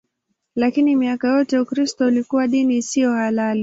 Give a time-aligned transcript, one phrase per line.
[0.55, 3.59] Lakini miaka yote Ukristo ulikuwa dini isiyo halali.